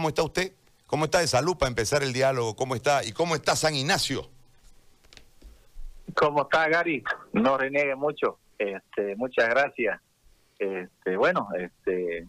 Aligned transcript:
¿Cómo 0.00 0.08
está 0.08 0.22
usted? 0.22 0.52
¿Cómo 0.86 1.04
está 1.04 1.18
de 1.18 1.26
salud 1.26 1.58
para 1.58 1.68
empezar 1.68 2.02
el 2.02 2.14
diálogo? 2.14 2.56
¿Cómo 2.56 2.74
está? 2.74 3.04
¿Y 3.04 3.12
cómo 3.12 3.34
está 3.34 3.54
San 3.54 3.74
Ignacio? 3.74 4.22
¿Cómo 6.14 6.44
está 6.44 6.70
Gary? 6.70 7.04
No 7.34 7.58
reniegue 7.58 7.94
mucho. 7.96 8.38
Este, 8.56 9.14
muchas 9.16 9.50
gracias. 9.50 10.00
Este, 10.58 11.18
bueno, 11.18 11.48
este, 11.54 12.26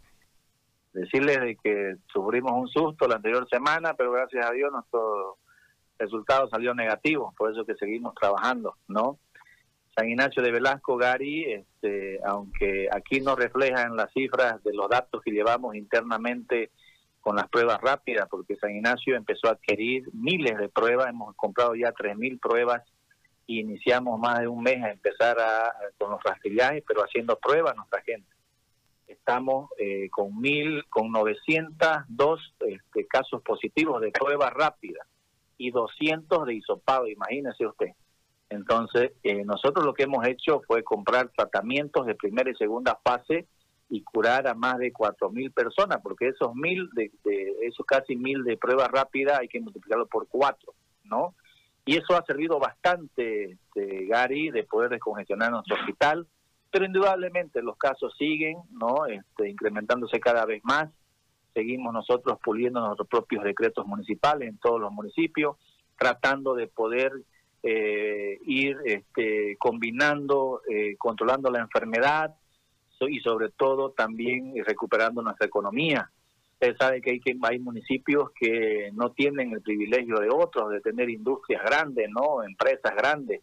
decirles 0.92 1.40
de 1.40 1.56
que 1.64 1.96
sufrimos 2.12 2.52
un 2.52 2.68
susto 2.68 3.08
la 3.08 3.16
anterior 3.16 3.48
semana, 3.50 3.94
pero 3.94 4.12
gracias 4.12 4.46
a 4.46 4.52
Dios 4.52 4.70
nuestro 4.70 5.38
resultado 5.98 6.50
salió 6.50 6.74
negativo, 6.74 7.34
por 7.38 7.54
eso 7.54 7.64
que 7.64 7.76
seguimos 7.76 8.14
trabajando, 8.16 8.76
¿no? 8.90 9.18
San 9.96 10.10
Ignacio 10.10 10.44
de 10.44 10.52
Velasco, 10.52 10.98
Gary, 10.98 11.54
este, 11.54 12.20
aunque 12.26 12.90
aquí 12.92 13.22
no 13.22 13.38
reflejan 13.38 13.96
las 13.96 14.12
cifras 14.12 14.62
de 14.62 14.74
los 14.74 14.90
datos 14.90 15.22
que 15.24 15.32
llevamos 15.32 15.74
internamente 15.76 16.70
con 17.22 17.36
las 17.36 17.48
pruebas 17.48 17.80
rápidas, 17.80 18.28
porque 18.30 18.56
San 18.58 18.72
Ignacio 18.72 19.16
empezó 19.16 19.48
a 19.48 19.52
adquirir 19.52 20.10
miles 20.14 20.58
de 20.58 20.70
pruebas, 20.70 21.08
hemos 21.10 21.36
comprado 21.36 21.76
ya 21.76 21.94
3.000 21.94 22.40
pruebas 22.40 22.82
y 23.46 23.60
iniciamos 23.60 24.20
más 24.20 24.40
de 24.40 24.48
un 24.48 24.64
mes 24.64 24.84
a 24.84 24.92
empezar 24.92 25.40
a, 25.40 25.72
con 25.98 26.12
los 26.12 26.24
rastrillajes, 26.24 26.84
pero 26.88 27.02
haciendo 27.02 27.38
pruebas 27.38 27.76
nuestra 27.76 28.02
gente. 28.02 28.28
Estamos 29.08 29.70
eh, 29.78 30.10
con 30.10 30.40
mil, 30.40 30.86
con 30.90 31.12
902 31.12 32.56
este, 32.62 33.08
casos 33.08 33.42
positivos 33.44 34.02
de 34.02 34.12
pruebas 34.12 34.52
rápidas 34.54 35.06
y 35.58 35.70
200 35.70 36.46
de 36.46 36.56
hisopado, 36.56 37.08
imagínese 37.08 37.68
usted. 37.68 37.92
Entonces, 38.50 39.12
eh, 39.24 39.46
nosotros 39.46 39.86
lo 39.86 39.94
que 39.94 40.04
hemos 40.04 40.26
hecho 40.28 40.62
fue 40.66 40.84
comprar 40.84 41.30
tratamientos 41.30 42.06
de 42.06 42.16
primera 42.16 42.50
y 42.50 42.56
segunda 42.56 43.00
fase 43.04 43.48
y 43.92 44.04
curar 44.04 44.48
a 44.48 44.54
más 44.54 44.78
de 44.78 44.94
4.000 44.94 45.54
personas, 45.54 46.00
porque 46.02 46.30
esos 46.30 46.56
mil, 46.56 46.90
de, 46.94 47.12
esos 47.62 47.86
casi 47.86 48.16
mil 48.16 48.42
de 48.46 48.56
pruebas 48.56 48.88
rápidas 48.88 49.40
hay 49.40 49.50
que 49.50 49.60
multiplicarlo 49.60 50.08
por 50.08 50.30
cuatro, 50.30 50.74
¿no? 51.04 51.36
Y 51.86 51.98
eso 51.98 52.16
ha 52.16 52.24
servido 52.26 52.58
bastante, 52.58 53.52
este, 53.52 54.06
Gary, 54.06 54.50
de 54.50 54.64
poder 54.64 54.92
descongestionar 54.92 55.52
nuestro 55.52 55.76
hospital, 55.76 56.26
pero 56.72 56.86
indudablemente 56.86 57.62
los 57.62 57.76
casos 57.76 58.16
siguen, 58.18 58.60
¿no? 58.72 59.08
Este, 59.08 59.50
incrementándose 59.50 60.22
cada 60.22 60.46
vez 60.46 60.64
más 60.64 60.90
seguimos 61.54 61.92
nosotros 61.92 62.40
puliendo 62.42 62.80
nuestros 62.80 63.10
propios 63.10 63.44
decretos 63.44 63.86
municipales 63.86 64.48
en 64.48 64.58
todos 64.58 64.80
los 64.80 64.94
municipios, 64.94 65.58
tratando 65.98 66.56
de 66.56 66.68
poder 66.68 67.12
eh, 67.62 68.40
ir 68.46 68.78
este, 68.86 69.58
combinando, 69.60 70.62
eh, 70.70 70.96
controlando 70.98 71.52
la 71.52 71.60
enfermedad 71.60 72.36
y 73.08 73.20
sobre 73.20 73.50
todo 73.50 73.92
también 73.92 74.54
recuperando 74.66 75.22
nuestra 75.22 75.48
economía. 75.48 76.10
Usted 76.54 76.76
sabe 76.78 77.02
que 77.02 77.12
hay, 77.12 77.20
que 77.20 77.36
hay 77.42 77.60
municipios 77.60 78.32
que 78.40 78.92
no 78.94 79.12
tienen 79.12 79.52
el 79.52 79.62
privilegio 79.62 80.20
de 80.20 80.30
otros 80.30 80.70
de 80.72 80.82
tener 80.82 81.10
industrias 81.10 81.64
grandes, 81.64 82.10
no 82.10 82.44
empresas 82.44 82.96
grandes. 82.96 83.42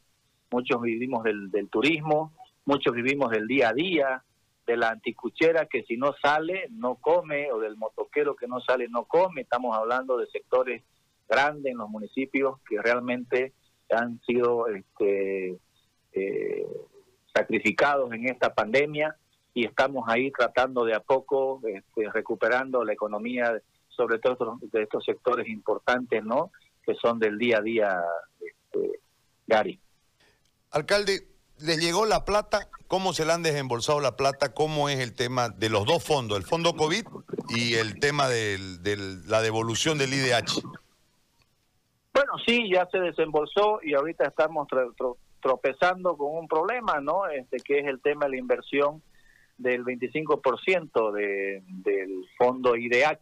Muchos 0.50 0.80
vivimos 0.80 1.24
del, 1.24 1.50
del 1.50 1.68
turismo, 1.68 2.32
muchos 2.64 2.94
vivimos 2.94 3.30
del 3.30 3.46
día 3.46 3.70
a 3.70 3.72
día, 3.72 4.22
de 4.68 4.76
la 4.76 4.90
anticuchera 4.90 5.66
que 5.66 5.82
si 5.84 5.96
no 5.96 6.14
sale 6.22 6.68
no 6.70 6.96
come 6.96 7.50
o 7.50 7.58
del 7.58 7.76
motoquero 7.76 8.36
que 8.36 8.46
no 8.46 8.60
sale 8.60 8.86
no 8.88 9.04
come. 9.04 9.40
Estamos 9.40 9.76
hablando 9.76 10.18
de 10.18 10.26
sectores 10.26 10.84
grandes 11.28 11.72
en 11.72 11.78
los 11.78 11.88
municipios 11.88 12.60
que 12.68 12.80
realmente 12.80 13.54
han 13.90 14.20
sido 14.20 14.68
este, 14.68 15.58
eh, 16.12 16.66
sacrificados 17.34 18.12
en 18.12 18.28
esta 18.28 18.54
pandemia 18.54 19.16
y 19.58 19.64
estamos 19.64 20.04
ahí 20.06 20.30
tratando 20.30 20.84
de 20.84 20.94
a 20.94 21.00
poco 21.00 21.60
este, 21.66 22.08
recuperando 22.12 22.84
la 22.84 22.92
economía, 22.92 23.60
sobre 23.88 24.20
todo 24.20 24.58
de 24.60 24.82
estos 24.82 25.04
sectores 25.04 25.48
importantes, 25.48 26.22
¿no? 26.24 26.52
Que 26.84 26.94
son 26.94 27.18
del 27.18 27.38
día 27.38 27.58
a 27.58 27.62
día, 27.62 28.00
este, 28.40 29.00
Gary. 29.48 29.80
Alcalde, 30.70 31.26
¿les 31.58 31.80
llegó 31.80 32.06
la 32.06 32.24
plata 32.24 32.68
cómo 32.86 33.12
se 33.12 33.26
le 33.26 33.32
han 33.32 33.42
desembolsado 33.42 34.00
la 34.00 34.16
plata, 34.16 34.54
cómo 34.54 34.88
es 34.88 35.00
el 35.00 35.14
tema 35.14 35.48
de 35.48 35.68
los 35.68 35.84
dos 35.86 36.04
fondos, 36.04 36.38
el 36.38 36.44
fondo 36.44 36.74
COVID 36.74 37.04
y 37.48 37.74
el 37.74 37.98
tema 37.98 38.28
de 38.28 38.58
la 39.26 39.42
devolución 39.42 39.98
del 39.98 40.14
IDH. 40.14 40.62
Bueno, 42.14 42.32
sí, 42.46 42.70
ya 42.72 42.86
se 42.92 42.98
desembolsó 42.98 43.80
y 43.82 43.94
ahorita 43.94 44.26
estamos 44.26 44.68
tropezando 45.40 46.16
con 46.16 46.36
un 46.36 46.46
problema, 46.46 47.00
¿no? 47.00 47.26
Este 47.26 47.58
que 47.58 47.80
es 47.80 47.86
el 47.86 48.00
tema 48.00 48.26
de 48.26 48.30
la 48.30 48.38
inversión 48.38 49.02
del 49.58 49.84
25% 49.84 51.12
de, 51.12 51.62
del 51.66 52.24
fondo 52.36 52.76
IDH. 52.76 53.20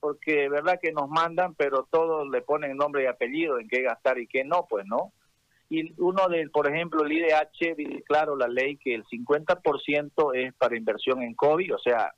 Porque 0.00 0.50
verdad 0.50 0.78
que 0.82 0.92
nos 0.92 1.08
mandan, 1.08 1.54
pero 1.54 1.88
todos 1.90 2.28
le 2.28 2.42
ponen 2.42 2.76
nombre 2.76 3.04
y 3.04 3.06
apellido 3.06 3.58
en 3.58 3.68
qué 3.68 3.82
gastar 3.82 4.18
y 4.18 4.26
qué 4.26 4.44
no, 4.44 4.66
pues 4.68 4.84
no. 4.86 5.12
Y 5.70 5.94
uno 5.98 6.28
del, 6.28 6.50
por 6.50 6.70
ejemplo, 6.70 7.04
el 7.04 7.12
IDH 7.12 7.74
dice 7.74 8.02
claro 8.02 8.36
la 8.36 8.48
ley 8.48 8.76
que 8.76 8.94
el 8.94 9.04
50% 9.06 10.34
es 10.34 10.52
para 10.54 10.76
inversión 10.76 11.22
en 11.22 11.34
COVID, 11.34 11.74
o 11.74 11.78
sea, 11.78 12.12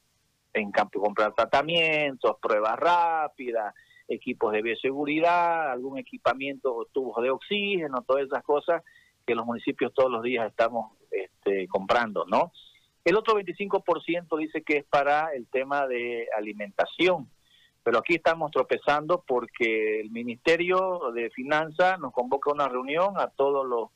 en 0.53 0.73
campo 0.73 1.01
comprar 1.01 1.33
tratamientos, 1.35 2.39
pruebas 2.43 2.77
rápidas, 2.77 3.73
equipos 4.09 4.53
de 4.53 4.63
bioseguridad, 4.63 5.71
algún 5.71 5.99
equipamiento 5.99 6.75
o 6.75 6.87
tubos 6.87 7.23
de 7.23 7.31
oxígeno, 7.31 8.03
todas 8.03 8.27
esas 8.27 8.43
cosas 8.43 8.83
que 9.27 9.35
los 9.35 9.47
municipios 9.47 9.93
todos 9.93 10.11
los 10.11 10.23
días 10.23 10.47
estamos 10.49 10.93
este, 11.11 11.67
comprando, 11.69 12.25
¿no? 12.27 12.53
El 13.07 13.15
otro 13.15 13.39
25% 13.39 14.37
dice 14.37 14.63
que 14.63 14.79
es 14.79 14.85
para 14.85 15.33
el 15.33 15.47
tema 15.47 15.87
de 15.87 16.27
alimentación, 16.37 17.31
pero 17.85 17.99
aquí 17.99 18.17
estamos 18.17 18.51
tropezando 18.51 19.23
porque 19.25 20.01
el 20.01 20.11
Ministerio 20.11 21.13
de 21.15 21.31
Finanzas 21.31 22.01
nos 22.01 22.13
convoca 22.13 22.51
a 22.51 22.55
una 22.55 22.69
reunión 22.69 23.17
a 23.17 23.29
todos 23.29 23.65
los, 23.65 23.91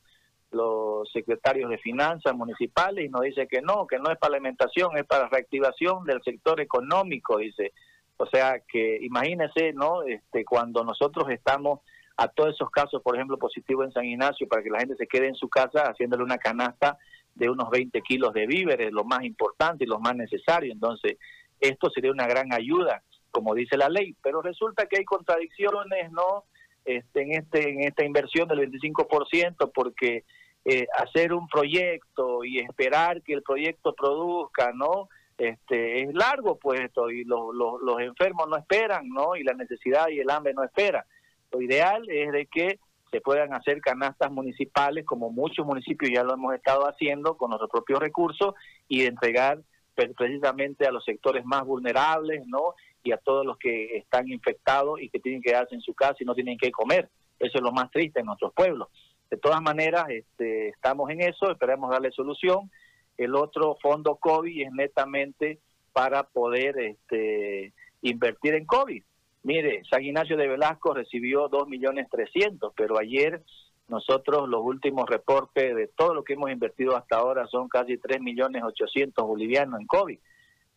secretarios 1.11 1.69
de 1.69 1.77
finanzas 1.77 2.33
municipales 2.33 3.05
y 3.05 3.09
nos 3.09 3.23
dice 3.23 3.47
que 3.49 3.61
no, 3.61 3.85
que 3.85 3.99
no 3.99 4.11
es 4.11 4.17
para 4.17 4.35
alimentación, 4.35 4.97
es 4.97 5.03
para 5.03 5.27
reactivación 5.27 6.05
del 6.05 6.23
sector 6.23 6.61
económico, 6.61 7.37
dice. 7.37 7.73
O 8.15 8.25
sea 8.27 8.61
que 8.65 8.97
imagínese, 9.01 9.73
¿no? 9.73 10.03
Este, 10.03 10.45
cuando 10.45 10.85
nosotros 10.85 11.29
estamos 11.29 11.81
a 12.15 12.29
todos 12.29 12.53
esos 12.53 12.69
casos, 12.69 13.01
por 13.01 13.15
ejemplo, 13.15 13.37
positivos 13.37 13.87
en 13.87 13.91
San 13.91 14.05
Ignacio, 14.05 14.47
para 14.47 14.63
que 14.63 14.69
la 14.69 14.79
gente 14.79 14.95
se 14.95 15.07
quede 15.07 15.27
en 15.27 15.35
su 15.35 15.49
casa 15.49 15.89
haciéndole 15.89 16.23
una 16.23 16.37
canasta 16.37 16.97
de 17.35 17.49
unos 17.49 17.69
20 17.69 18.01
kilos 18.01 18.33
de 18.33 18.45
víveres, 18.47 18.91
lo 18.91 19.03
más 19.03 19.23
importante 19.23 19.83
y 19.83 19.87
lo 19.87 19.99
más 19.99 20.15
necesario. 20.15 20.71
Entonces, 20.71 21.17
esto 21.59 21.89
sería 21.89 22.11
una 22.11 22.27
gran 22.27 22.53
ayuda 22.53 23.03
como 23.31 23.55
dice 23.55 23.77
la 23.77 23.89
ley, 23.89 24.15
pero 24.21 24.41
resulta 24.41 24.85
que 24.85 24.97
hay 24.97 25.05
contradicciones, 25.05 26.11
¿no? 26.11 26.43
Este, 26.83 27.21
en 27.21 27.31
este 27.31 27.69
en 27.69 27.83
esta 27.83 28.03
inversión 28.03 28.47
del 28.47 28.59
25% 28.69 29.71
porque 29.73 30.25
eh, 30.65 30.87
hacer 30.97 31.33
un 31.33 31.47
proyecto 31.47 32.43
y 32.43 32.59
esperar 32.59 33.21
que 33.21 33.33
el 33.33 33.43
proyecto 33.43 33.93
produzca, 33.93 34.71
¿no? 34.73 35.09
Este 35.37 36.03
es 36.03 36.13
largo 36.13 36.59
pues 36.59 36.81
esto 36.81 37.09
y 37.09 37.23
los, 37.23 37.55
los 37.55 37.99
enfermos 37.99 38.47
no 38.47 38.57
esperan, 38.57 39.09
¿no? 39.09 39.35
Y 39.35 39.43
la 39.43 39.53
necesidad 39.53 40.07
y 40.09 40.19
el 40.19 40.29
hambre 40.29 40.53
no 40.53 40.63
espera. 40.63 41.05
Lo 41.51 41.61
ideal 41.61 42.07
es 42.09 42.31
de 42.31 42.45
que 42.45 42.79
se 43.11 43.21
puedan 43.21 43.53
hacer 43.53 43.81
canastas 43.81 44.31
municipales, 44.31 45.05
como 45.05 45.29
muchos 45.29 45.65
municipios 45.65 46.11
ya 46.13 46.23
lo 46.23 46.33
hemos 46.33 46.55
estado 46.55 46.87
haciendo 46.87 47.35
con 47.37 47.49
nuestros 47.49 47.69
propios 47.69 47.99
recursos, 47.99 48.55
y 48.87 49.05
entregar 49.05 49.59
precisamente 49.93 50.87
a 50.87 50.91
los 50.91 51.03
sectores 51.03 51.45
más 51.45 51.65
vulnerables, 51.65 52.47
¿no? 52.47 52.73
y 53.03 53.11
a 53.11 53.17
todos 53.17 53.45
los 53.45 53.57
que 53.57 53.97
están 53.97 54.29
infectados 54.29 55.01
y 55.01 55.09
que 55.09 55.19
tienen 55.19 55.41
que 55.41 55.49
quedarse 55.49 55.75
en 55.75 55.81
su 55.81 55.93
casa 55.93 56.17
y 56.19 56.25
no 56.25 56.35
tienen 56.35 56.57
que 56.57 56.71
comer. 56.71 57.09
Eso 57.39 57.57
es 57.57 57.63
lo 57.63 57.71
más 57.71 57.89
triste 57.91 58.19
en 58.19 58.27
nuestros 58.27 58.53
pueblos. 58.53 58.89
De 59.29 59.37
todas 59.37 59.61
maneras, 59.61 60.05
este, 60.09 60.69
estamos 60.69 61.09
en 61.09 61.21
eso, 61.21 61.51
esperamos 61.51 61.89
darle 61.89 62.11
solución. 62.11 62.69
El 63.17 63.35
otro 63.35 63.77
fondo 63.81 64.17
COVID 64.17 64.67
es 64.67 64.71
netamente 64.71 65.59
para 65.93 66.23
poder 66.23 66.79
este, 66.79 67.73
invertir 68.01 68.55
en 68.55 68.65
COVID. 68.65 69.03
Mire, 69.43 69.83
San 69.89 70.03
Ignacio 70.03 70.37
de 70.37 70.47
Velasco 70.47 70.93
recibió 70.93 71.47
dos 71.47 71.67
millones 71.67 72.07
trescientos, 72.09 72.73
pero 72.75 72.99
ayer 72.99 73.41
nosotros 73.87 74.47
los 74.47 74.61
últimos 74.63 75.09
reportes 75.09 75.75
de 75.75 75.87
todo 75.87 76.13
lo 76.13 76.23
que 76.23 76.33
hemos 76.33 76.51
invertido 76.51 76.95
hasta 76.95 77.17
ahora 77.17 77.47
son 77.47 77.67
casi 77.67 77.97
tres 77.97 78.21
millones 78.21 78.63
ochocientos 78.63 79.25
bolivianos 79.25 79.79
en 79.79 79.87
COVID 79.87 80.19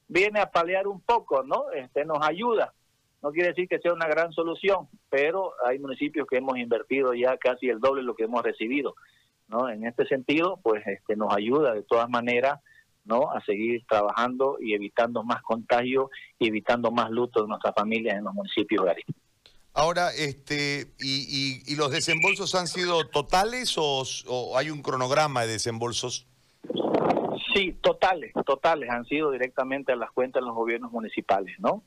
viene 0.09 0.41
a 0.41 0.51
paliar 0.51 0.87
un 0.87 1.01
poco, 1.01 1.43
¿no? 1.43 1.71
Este 1.73 2.05
nos 2.05 2.27
ayuda. 2.27 2.73
No 3.23 3.33
quiere 3.33 3.49
decir 3.49 3.69
que 3.69 3.79
sea 3.79 3.93
una 3.93 4.07
gran 4.07 4.33
solución, 4.33 4.89
pero 5.09 5.55
hay 5.65 5.79
municipios 5.79 6.27
que 6.29 6.37
hemos 6.37 6.59
invertido 6.59 7.15
ya 7.15 7.37
casi 7.39 7.69
el 7.69 7.81
doble 7.81 8.03
de 8.03 8.07
lo 8.07 8.15
que 8.15 8.25
hemos 8.25 8.43
recibido, 8.43 8.95
¿no? 9.49 9.69
En 9.69 9.87
este 9.87 10.07
sentido, 10.07 10.61
pues 10.63 10.87
este 10.87 11.17
nos 11.17 11.35
ayuda 11.35 11.73
de 11.73 11.83
todas 11.83 12.09
maneras, 12.11 12.61
¿no? 13.05 13.31
A 13.31 13.41
seguir 13.45 13.85
trabajando 13.89 14.57
y 14.61 14.75
evitando 14.75 15.23
más 15.23 15.43
contagios 15.43 16.11
y 16.39 16.49
evitando 16.49 16.91
más 16.91 17.11
luto 17.11 17.43
de 17.43 17.49
nuestras 17.49 17.75
familias 17.75 18.17
en 18.17 18.25
los 18.25 18.35
municipios 18.35 18.85
de 18.85 19.05
Ahora, 19.75 20.11
este, 20.17 20.93
y, 21.01 21.63
y, 21.67 21.75
los 21.75 21.91
desembolsos 21.91 22.55
han 22.55 22.69
sido 22.69 23.09
totales 23.09 23.75
o 23.77 24.57
hay 24.57 24.71
un 24.71 24.83
cronograma 24.83 25.43
de 25.43 25.53
desembolsos? 25.53 26.29
Sí, 27.53 27.77
totales, 27.81 28.33
totales 28.47 28.89
han 28.91 29.05
sido 29.05 29.33
directamente 29.33 29.93
a 29.93 29.97
las 29.97 30.13
cuentas 30.13 30.43
de 30.43 30.47
los 30.47 30.55
gobiernos 30.55 30.93
municipales, 30.93 31.57
¿no? 31.59 31.83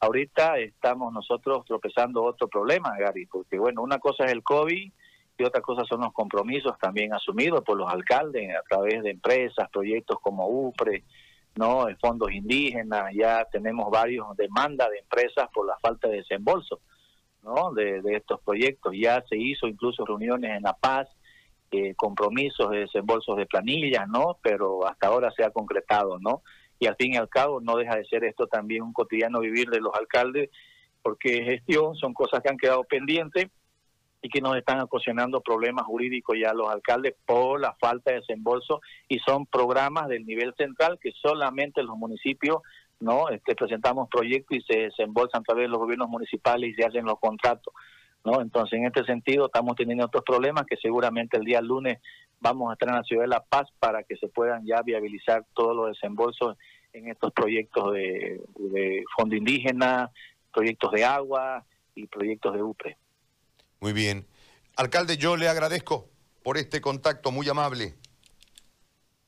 ahorita 0.00 0.58
estamos 0.58 1.12
nosotros 1.12 1.64
tropezando 1.64 2.22
otro 2.22 2.48
problema, 2.48 2.96
Gary, 2.98 3.26
porque 3.26 3.58
bueno, 3.58 3.82
una 3.82 3.98
cosa 3.98 4.24
es 4.24 4.32
el 4.32 4.42
COVID 4.42 4.92
y 5.38 5.44
otra 5.44 5.60
cosa 5.60 5.84
son 5.84 6.00
los 6.00 6.12
compromisos 6.12 6.78
también 6.78 7.12
asumidos 7.12 7.62
por 7.62 7.76
los 7.76 7.90
alcaldes 7.90 8.54
a 8.56 8.62
través 8.62 9.02
de 9.02 9.10
empresas, 9.10 9.68
proyectos 9.70 10.18
como 10.20 10.48
UPRE, 10.48 11.04
no, 11.56 11.86
fondos 12.00 12.30
indígenas, 12.32 13.12
ya 13.14 13.44
tenemos 13.50 13.90
varios 13.90 14.36
demandas 14.36 14.90
de 14.90 14.98
empresas 14.98 15.48
por 15.52 15.66
la 15.66 15.76
falta 15.78 16.08
de 16.08 16.18
desembolso, 16.18 16.80
¿no? 17.42 17.72
De, 17.72 18.02
estos 18.14 18.40
proyectos. 18.42 18.92
Ya 18.94 19.22
se 19.28 19.36
hizo 19.36 19.66
incluso 19.66 20.04
reuniones 20.04 20.50
en 20.54 20.62
La 20.62 20.74
Paz, 20.74 21.08
eh, 21.70 21.94
compromisos 21.94 22.70
de 22.70 22.80
desembolsos 22.80 23.36
de 23.36 23.46
planillas, 23.46 24.06
¿no? 24.06 24.38
Pero 24.42 24.86
hasta 24.86 25.06
ahora 25.06 25.30
se 25.30 25.44
ha 25.44 25.50
concretado, 25.50 26.18
¿no? 26.18 26.42
Y 26.78 26.86
al 26.86 26.96
fin 26.96 27.14
y 27.14 27.16
al 27.16 27.28
cabo 27.28 27.60
no 27.60 27.76
deja 27.76 27.96
de 27.96 28.04
ser 28.04 28.24
esto 28.24 28.46
también 28.46 28.82
un 28.82 28.92
cotidiano 28.92 29.40
vivir 29.40 29.70
de 29.70 29.80
los 29.80 29.94
alcaldes, 29.94 30.50
porque 31.02 31.42
gestión 31.42 31.94
son 31.96 32.12
cosas 32.12 32.42
que 32.42 32.50
han 32.50 32.58
quedado 32.58 32.84
pendientes 32.84 33.46
y 34.22 34.28
que 34.28 34.40
nos 34.40 34.56
están 34.56 34.80
ocasionando 34.80 35.40
problemas 35.40 35.86
jurídicos 35.86 36.36
ya 36.40 36.52
los 36.52 36.68
alcaldes 36.68 37.14
por 37.24 37.60
la 37.60 37.74
falta 37.74 38.10
de 38.10 38.20
desembolso 38.20 38.80
y 39.08 39.18
son 39.20 39.46
programas 39.46 40.08
del 40.08 40.26
nivel 40.26 40.54
central 40.56 40.98
que 41.00 41.12
solamente 41.12 41.82
los 41.82 41.96
municipios 41.96 42.58
no 42.98 43.28
este, 43.28 43.54
presentamos 43.54 44.08
proyectos 44.08 44.58
y 44.58 44.62
se 44.62 44.80
desembolsan 44.80 45.40
a 45.42 45.44
través 45.44 45.64
de 45.64 45.68
los 45.68 45.78
gobiernos 45.78 46.08
municipales 46.08 46.70
y 46.70 46.74
se 46.74 46.84
hacen 46.84 47.04
los 47.04 47.20
contratos 47.20 47.72
no 48.24 48.40
entonces 48.40 48.78
en 48.78 48.86
este 48.86 49.04
sentido 49.04 49.46
estamos 49.46 49.76
teniendo 49.76 50.06
otros 50.06 50.24
problemas 50.24 50.64
que 50.66 50.76
seguramente 50.76 51.36
el 51.36 51.44
día 51.44 51.60
lunes 51.60 51.98
vamos 52.40 52.70
a 52.70 52.72
estar 52.72 52.88
en 52.88 52.96
la 52.96 53.02
ciudad 53.02 53.22
de 53.22 53.28
La 53.28 53.44
Paz 53.44 53.68
para 53.78 54.02
que 54.02 54.16
se 54.16 54.28
puedan 54.28 54.64
ya 54.66 54.82
viabilizar 54.82 55.44
todos 55.54 55.76
los 55.76 55.88
desembolsos 55.88 56.56
en 56.92 57.08
estos 57.08 57.32
proyectos 57.32 57.92
de, 57.92 58.40
de 58.56 59.04
fondo 59.16 59.36
indígena 59.36 60.10
proyectos 60.56 60.90
de 60.92 61.04
agua 61.04 61.64
y 61.94 62.06
proyectos 62.06 62.54
de 62.54 62.62
UPRE. 62.62 62.96
Muy 63.80 63.92
bien. 63.92 64.26
Alcalde, 64.76 65.16
yo 65.16 65.36
le 65.36 65.48
agradezco 65.48 66.08
por 66.42 66.56
este 66.58 66.80
contacto 66.80 67.30
muy 67.30 67.48
amable. 67.48 67.94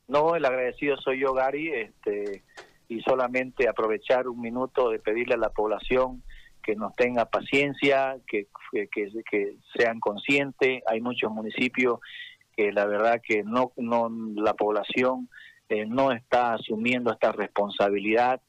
No, 0.07 0.37
el 0.37 0.45
agradecido 0.45 0.97
soy 0.97 1.21
yo, 1.21 1.35
Gary, 1.35 1.71
este, 1.73 2.43
y 2.89 3.01
solamente 3.03 3.69
aprovechar 3.69 4.29
un 4.29 4.41
minuto 4.41 4.91
de 4.91 4.99
pedirle 4.99 5.35
a 5.35 5.39
la 5.39 5.51
población 5.51 6.23
que 6.63 6.77
nos 6.77 6.95
tenga 6.97 7.27
paciencia, 7.27 8.19
que, 8.27 8.47
que, 8.73 9.57
sean 9.77 10.01
conscientes. 10.01 10.83
Hay 10.87 11.01
muchos 11.01 11.31
municipios 11.31 12.01
que 12.57 12.73
la 12.73 12.85
verdad 12.87 13.21
que 13.27 13.43
no, 13.43 13.73
no 13.77 14.11
la 14.35 14.55
población 14.55 15.29
eh, 15.69 15.87
no 15.87 16.13
está 16.13 16.55
asumiendo 16.55 17.13
esta 17.13 17.33
responsabilidad. 17.33 18.41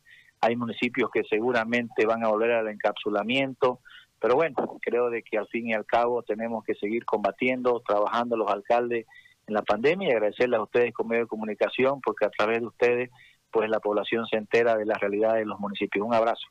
Hay 0.41 0.55
municipios 0.55 1.09
que 1.11 1.23
seguramente 1.29 2.05
van 2.05 2.23
a 2.23 2.29
volver 2.29 2.51
al 2.51 2.67
encapsulamiento. 2.69 3.79
Pero 4.21 4.35
bueno, 4.35 4.55
creo 4.81 5.09
de 5.09 5.23
que 5.23 5.37
al 5.37 5.47
fin 5.47 5.67
y 5.69 5.73
al 5.73 5.85
cabo 5.85 6.23
tenemos 6.23 6.63
que 6.63 6.75
seguir 6.75 7.05
combatiendo, 7.05 7.81
trabajando 7.85 8.35
los 8.35 8.49
alcaldes 8.51 9.05
en 9.47 9.53
la 9.53 9.61
pandemia 9.61 10.09
y 10.09 10.11
agradecerles 10.11 10.59
a 10.59 10.63
ustedes 10.63 10.93
como 10.93 11.09
medio 11.09 11.23
de 11.23 11.29
comunicación 11.29 12.01
porque 12.01 12.25
a 12.25 12.29
través 12.29 12.59
de 12.59 12.67
ustedes 12.67 13.09
pues 13.51 13.69
la 13.69 13.79
población 13.79 14.25
se 14.27 14.37
entera 14.37 14.77
de 14.77 14.85
la 14.85 14.95
realidad 14.95 15.35
de 15.35 15.45
los 15.45 15.59
municipios. 15.59 16.05
Un 16.05 16.13
abrazo. 16.13 16.45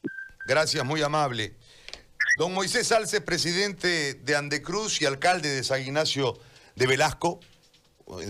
Gracias, 0.47 0.85
muy 0.85 1.03
amable. 1.03 1.55
Don 2.38 2.55
Moisés 2.55 2.88
Salce, 2.88 3.20
presidente 3.20 4.14
de 4.14 4.37
Andecruz 4.37 5.00
y 5.03 5.06
alcalde 5.06 5.49
de 5.49 5.62
San 5.62 5.81
Ignacio 5.81 6.38
de 6.75 6.87
Velasco. 6.87 7.41